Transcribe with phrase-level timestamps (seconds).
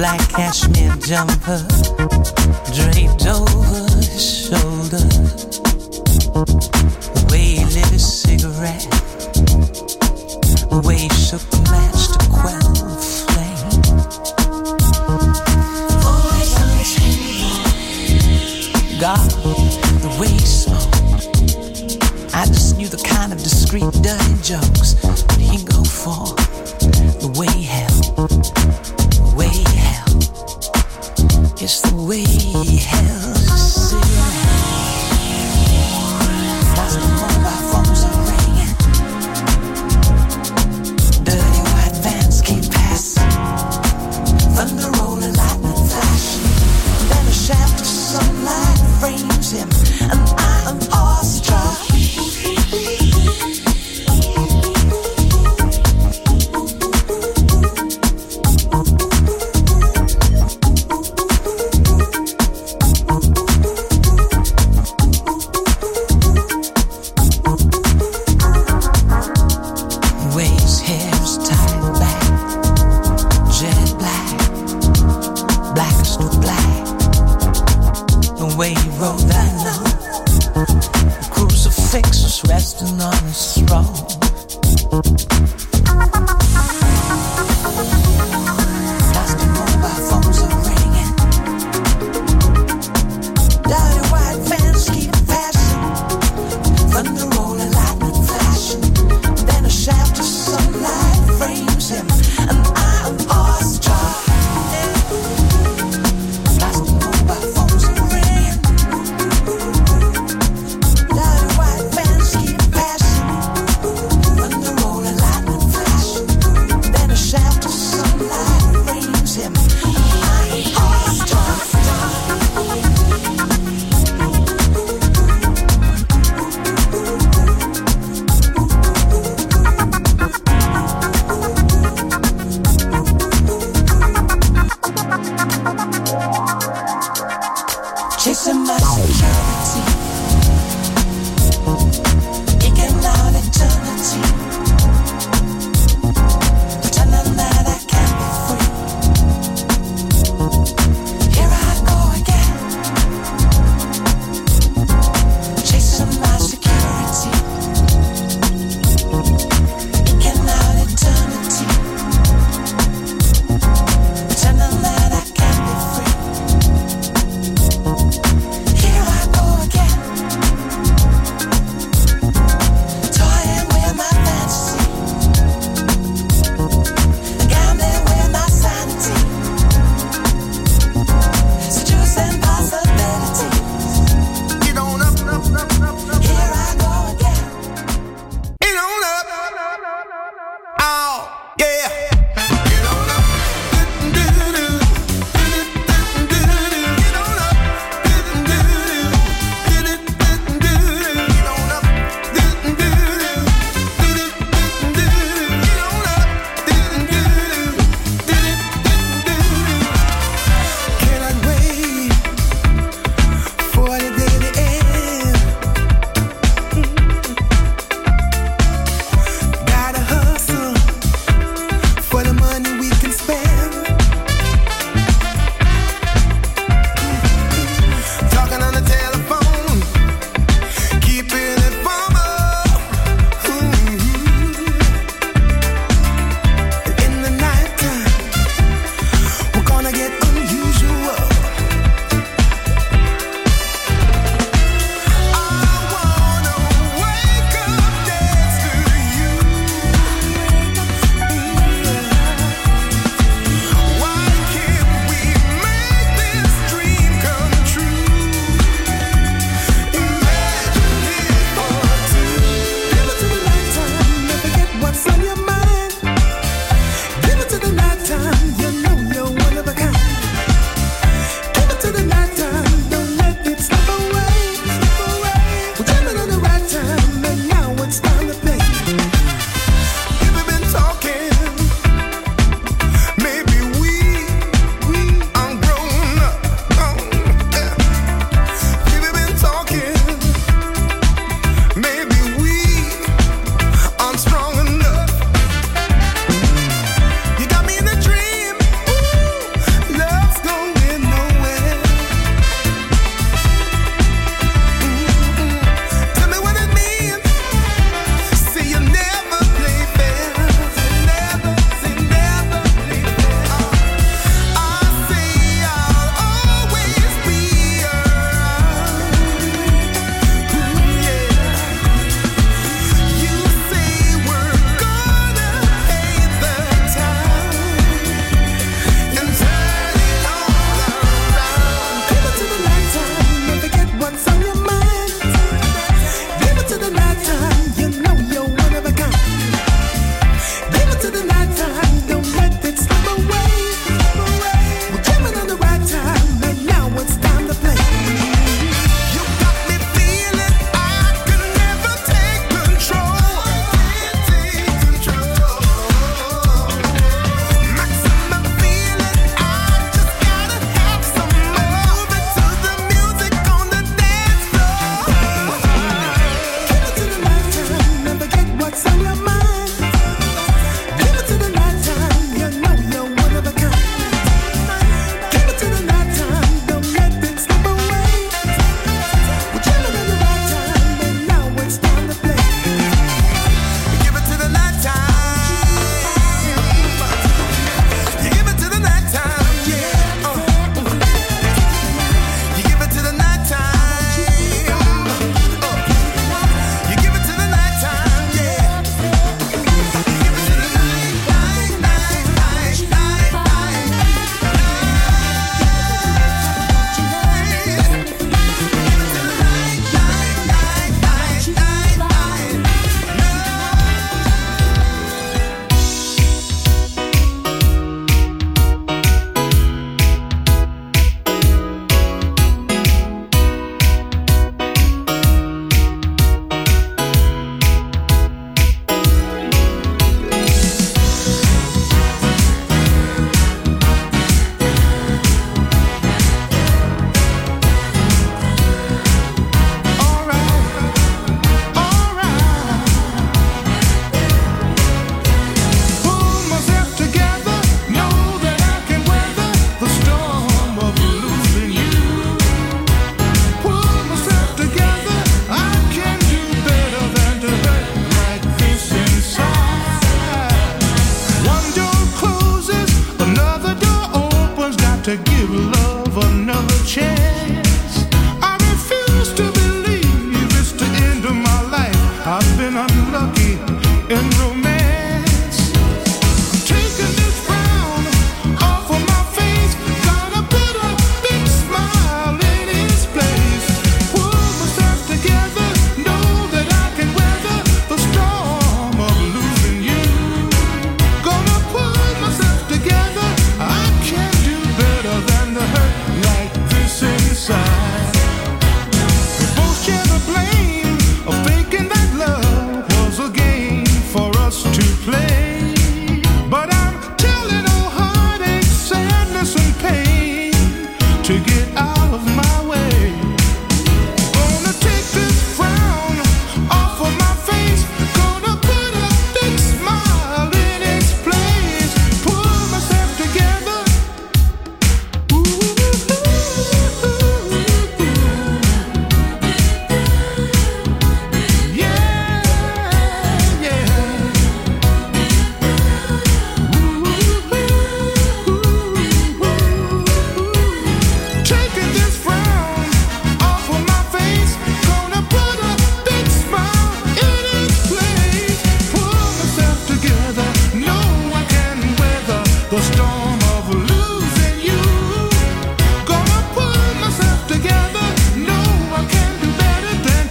[0.00, 1.66] Cashmere jumper
[2.72, 5.04] draped over his shoulder.
[7.12, 8.88] The way he lit his cigarette,
[10.70, 12.96] the way he shook the match to quell the
[13.28, 13.70] flame.
[16.00, 16.68] Voice on.
[18.98, 19.30] God,
[20.00, 20.96] the way he smoked.
[22.34, 25.01] I just knew the kind of discreet, dirty jokes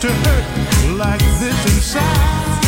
[0.01, 2.60] to hurt like this inside.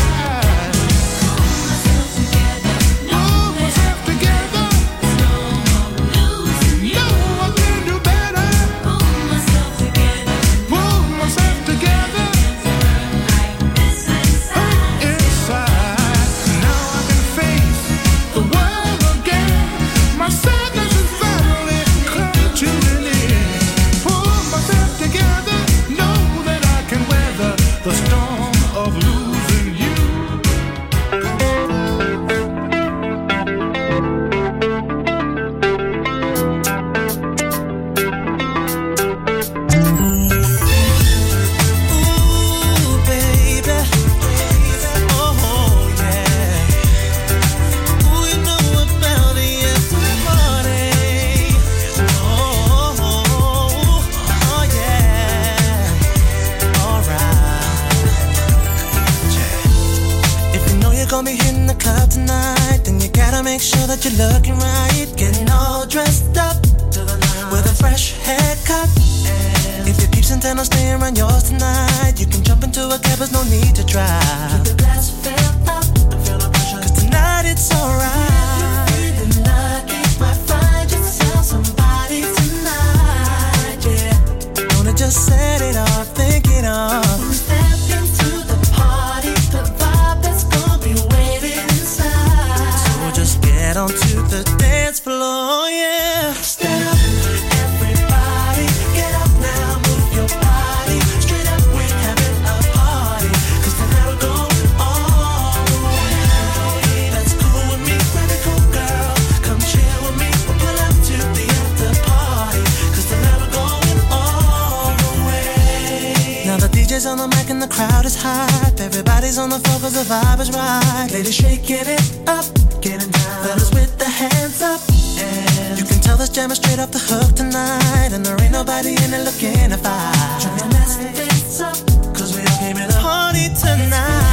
[117.24, 118.80] the mic and the crowd is hype.
[118.80, 121.08] Everybody's on the floor cause the vibe is right.
[121.12, 122.46] Ladies shaking it up,
[122.82, 123.44] getting down.
[123.44, 124.82] Fellas with the hands up.
[125.20, 128.12] And you can tell this jam is straight off the hook tonight.
[128.12, 130.42] And there ain't nobody in it looking to fight.
[130.42, 131.78] Trying to mess this up,
[132.14, 134.33] cause we all came in the party tonight.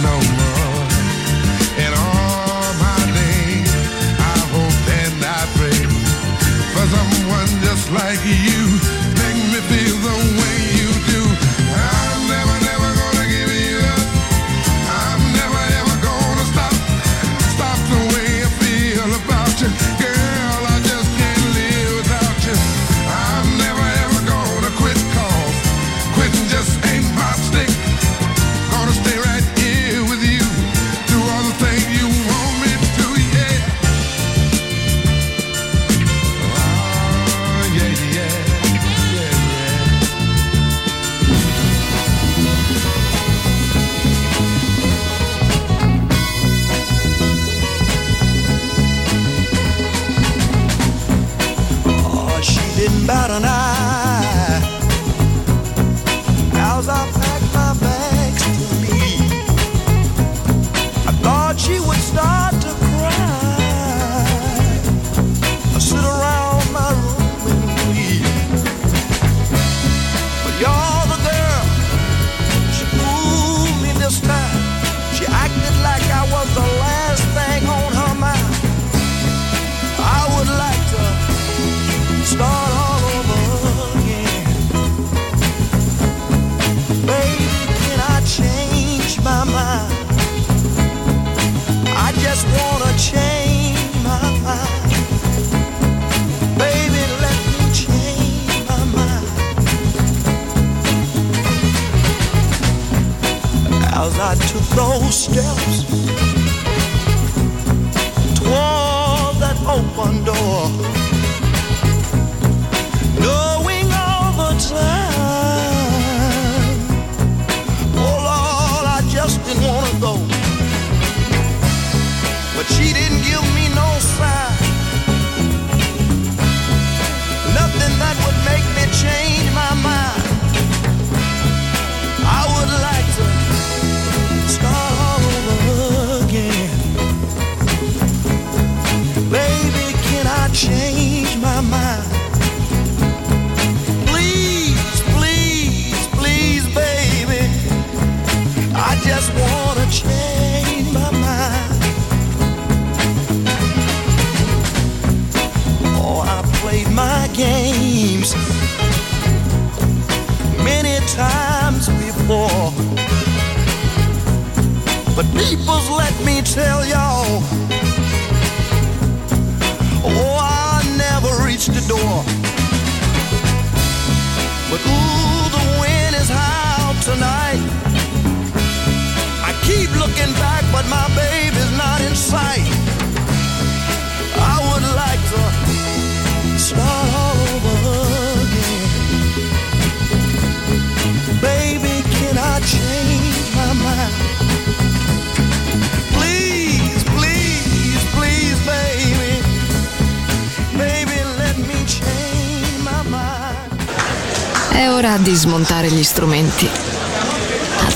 [0.00, 0.41] No